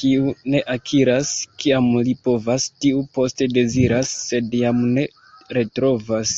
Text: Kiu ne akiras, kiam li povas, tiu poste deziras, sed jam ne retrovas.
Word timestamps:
Kiu 0.00 0.28
ne 0.52 0.60
akiras, 0.74 1.32
kiam 1.64 1.90
li 2.06 2.14
povas, 2.28 2.66
tiu 2.84 3.02
poste 3.18 3.50
deziras, 3.58 4.14
sed 4.30 4.56
jam 4.62 4.82
ne 4.94 5.04
retrovas. 5.58 6.34